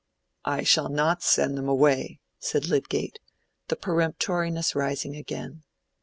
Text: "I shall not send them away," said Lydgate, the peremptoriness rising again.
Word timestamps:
"I 0.45 0.63
shall 0.63 0.89
not 0.89 1.21
send 1.21 1.55
them 1.59 1.69
away," 1.69 2.21
said 2.39 2.65
Lydgate, 2.65 3.19
the 3.67 3.75
peremptoriness 3.75 4.73
rising 4.73 5.15
again. 5.15 5.61